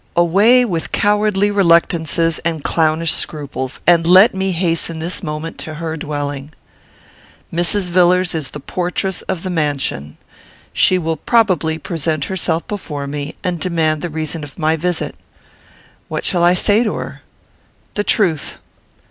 Away 0.15 0.65
with 0.65 0.91
cowardly 0.91 1.51
reluctances 1.51 2.39
and 2.39 2.63
clownish 2.63 3.13
scruples, 3.13 3.81
and 3.85 4.07
let 4.07 4.33
me 4.33 4.51
hasten 4.51 4.97
this 4.97 5.21
moment 5.21 5.59
to 5.59 5.75
her 5.75 5.95
dwelling. 5.95 6.49
Mrs. 7.53 7.89
Villars 7.89 8.33
is 8.33 8.49
the 8.49 8.59
portress 8.59 9.21
of 9.21 9.43
the 9.43 9.51
mansion. 9.51 10.17
She 10.73 10.97
will 10.97 11.17
probably 11.17 11.77
present 11.77 12.25
herself 12.25 12.67
before 12.67 13.05
me, 13.05 13.35
and 13.43 13.59
demand 13.59 14.01
the 14.01 14.09
reason 14.09 14.43
of 14.43 14.57
my 14.57 14.75
visit. 14.75 15.15
What 16.07 16.25
shall 16.25 16.43
I 16.43 16.55
say 16.55 16.83
to 16.83 16.95
her? 16.95 17.21
The 17.93 18.03
truth. 18.03 18.57